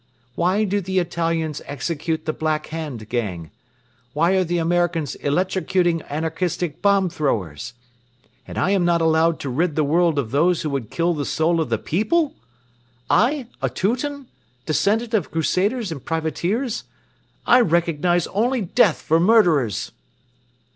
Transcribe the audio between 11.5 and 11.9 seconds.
of the